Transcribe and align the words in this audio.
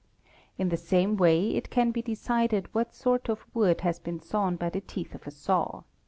In 0.57 0.69
the 0.69 0.77
same 0.77 1.15
way 1.15 1.51
it 1.51 1.69
can 1.69 1.91
be 1.91 2.01
é 2.01 2.05
decided 2.05 2.73
what 2.73 2.95
sort 2.95 3.29
of 3.29 3.45
wood 3.53 3.81
has 3.81 3.99
been 3.99 4.19
sawn 4.19 4.55
by 4.55 4.71
the 4.71 4.81
teeth 4.81 5.13
of 5.13 5.27
a 5.27 5.31
saw. 5.31 5.83